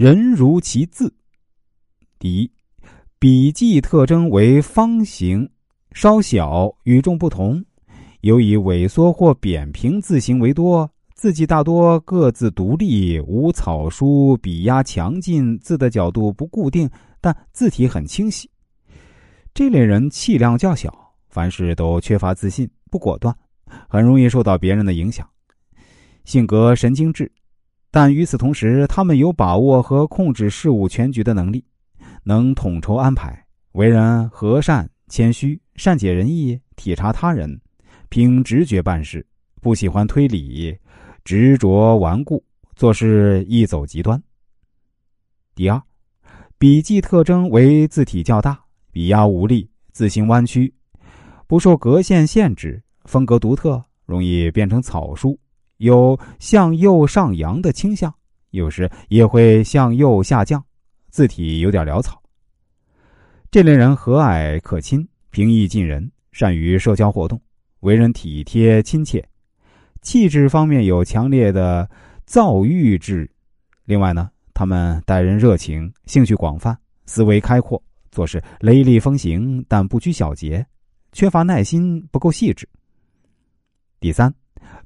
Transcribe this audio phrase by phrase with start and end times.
[0.00, 1.12] 人如其字。
[2.18, 2.50] 第一，
[3.18, 5.46] 笔迹特征为方形，
[5.92, 7.62] 稍小，与众不同，
[8.22, 10.90] 尤以萎缩或扁平字形为多。
[11.12, 16.88] 字迹大多各自独立，无草书，笔压强劲，字的角度不固定，
[17.20, 18.50] 但字体很清晰。
[19.52, 23.36] 这类人气量较小，凡事都缺乏自信，不果断，
[23.86, 25.28] 很容易受到别人的影响，
[26.24, 27.30] 性格神经质。
[27.90, 31.64] 但与此同时，他们有把握和控制事物全局的能力，
[32.22, 37.60] 能统筹安排，为人和善、谦虚、善解人意，体察他人，
[38.08, 39.26] 凭直觉办事，
[39.60, 40.78] 不喜欢推理。
[41.22, 42.42] 执着顽固，
[42.74, 44.20] 做事易走极端。
[45.54, 45.80] 第二，
[46.58, 48.58] 笔迹特征为字体较大，
[48.90, 50.72] 笔压无力，字形弯曲，
[51.46, 55.38] 不受格线限制，风格独特，容易变成草书，
[55.80, 58.14] 有向右上扬的倾向，
[58.50, 60.62] 有时也会向右下降，
[61.08, 62.22] 字体有点潦草。
[63.50, 67.40] 这类人和蔼可亲，平易近人，善于社交活动，
[67.80, 69.26] 为人体贴亲切。
[70.02, 71.88] 气质方面有强烈的
[72.26, 73.30] 躁郁质，
[73.86, 80.66] 另外呢，他们待人热情，兴趣广泛，思维开阔，做事雷厉风行，但不拘小节，
[81.12, 82.68] 缺乏耐心，不够细致。
[83.98, 84.32] 第三，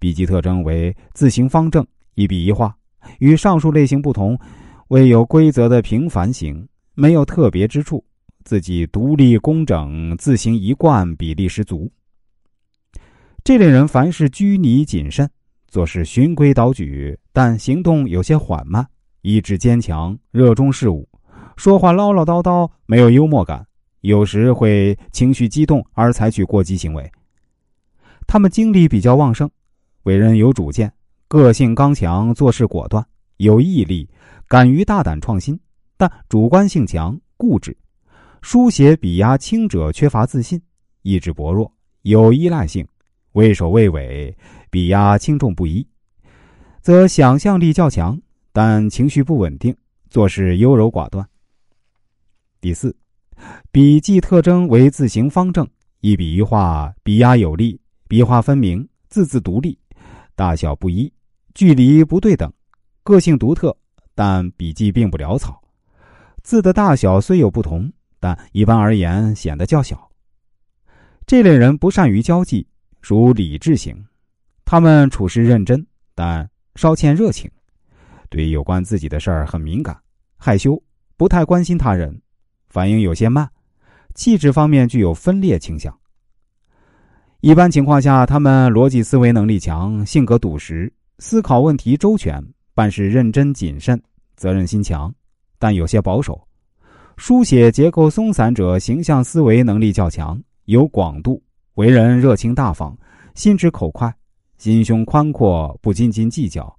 [0.00, 2.74] 笔迹特征为字形方正，一笔一画，
[3.18, 4.36] 与上述类型不同，
[4.88, 8.02] 为有规则的平凡型，没有特别之处，
[8.42, 11.88] 字迹独立工整，字形一贯，比例十足。
[13.44, 15.30] 这类人凡事拘泥谨慎，
[15.68, 18.86] 做事循规蹈矩，但行动有些缓慢，
[19.20, 21.06] 意志坚强，热衷事务，
[21.56, 23.66] 说话唠唠叨叨，没有幽默感，
[24.00, 27.12] 有时会情绪激动而采取过激行为。
[28.26, 29.50] 他们精力比较旺盛，
[30.04, 30.92] 为人有主见，
[31.28, 33.04] 个性刚强，做事果断，
[33.36, 34.08] 有毅力，
[34.48, 35.58] 敢于大胆创新，
[35.96, 37.76] 但主观性强，固执，
[38.42, 40.60] 书写笔压轻者缺乏自信，
[41.02, 42.86] 意志薄弱，有依赖性。
[43.32, 44.36] 畏首畏尾，
[44.70, 45.86] 笔压轻重不一，
[46.80, 48.20] 则想象力较强，
[48.52, 49.72] 但情绪不稳定，
[50.08, 51.24] 做事优柔寡断。
[52.60, 52.96] 第四，
[53.70, 55.64] 笔迹特征为字形方正，
[56.00, 59.78] 一笔一画，笔压有力，笔画分明，字字独立，
[60.34, 61.12] 大小不一，
[61.54, 62.52] 距离不对等，
[63.02, 63.76] 个性独特，
[64.14, 65.62] 但笔迹并不潦草。
[66.42, 70.10] 字的大小虽有不同，但一般而言显得较小。
[71.26, 72.66] 这类人不善于交际。
[73.02, 73.96] 属理智型，
[74.62, 77.50] 他们处事认真，但稍欠热情，
[78.28, 79.98] 对有关自己的事儿很敏感，
[80.36, 80.78] 害羞，
[81.16, 82.20] 不太关心他人，
[82.68, 83.50] 反应有些慢，
[84.14, 85.98] 气质方面具有分裂倾向。
[87.40, 92.38] 一般情况下，他们逻辑思维能力强，性格笃实，思考问题周全，
[92.74, 93.98] 办事认真谨慎，
[94.36, 95.10] 责任心强，
[95.58, 96.38] 但有些保守。
[97.16, 101.42] 书写结构松散者，形象思维能力较强，有广度。
[101.76, 102.94] 为人热情大方，
[103.34, 104.14] 心直口快，
[104.58, 106.70] 心胸宽阔，不斤斤计较，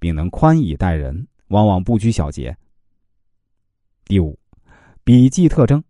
[0.00, 2.56] 并能宽以待人，往往不拘小节。
[4.06, 4.36] 第五，
[5.04, 5.80] 笔迹特征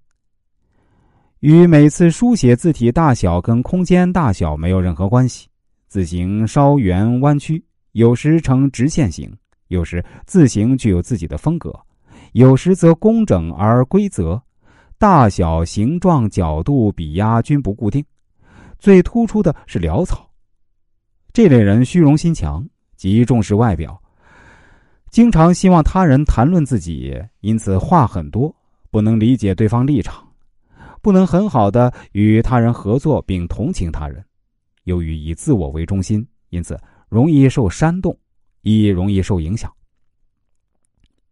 [1.40, 5.48] 与每次书写字体大小跟空间大小没有任何关系，
[5.88, 9.32] 字形稍圆弯曲，有时呈直线型，
[9.68, 11.74] 有时字形具有自己的风格，
[12.32, 14.38] 有时则工整而规则，
[14.98, 18.04] 大小、形状、角度、笔压均不固定。
[18.78, 20.28] 最突出的是潦草，
[21.32, 22.62] 这类人虚荣心强，
[22.96, 23.98] 极重视外表，
[25.10, 28.54] 经常希望他人谈论自己，因此话很多，
[28.90, 30.22] 不能理解对方立场，
[31.02, 34.24] 不能很好的与他人合作并同情他人。
[34.84, 36.78] 由于以自我为中心，因此
[37.08, 38.18] 容易受煽动，
[38.62, 39.72] 亦容易受影响。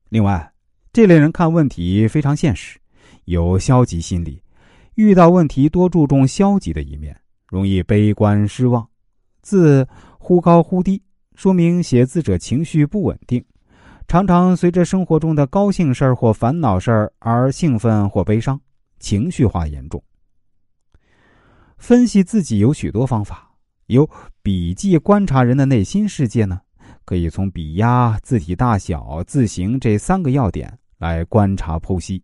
[0.08, 0.52] 另外，
[0.92, 2.78] 这类人看问题非常现实，
[3.24, 4.42] 有消极心理，
[4.94, 7.18] 遇到问题多注重消极的一面。
[7.46, 8.86] 容易悲观失望，
[9.40, 11.02] 字忽高忽低，
[11.34, 13.42] 说明写字者情绪不稳定，
[14.06, 18.60] 常常随着生活中的高兴事儿或烦恼事儿而兴奋或悲伤，
[18.98, 20.03] 情绪化严重。
[21.77, 23.53] 分析自己有许多方法，
[23.86, 24.09] 有
[24.42, 26.60] 笔记观察人的内心世界呢，
[27.04, 32.22] 可以从笔压、字体大小、字形这三个要点来观察剖析。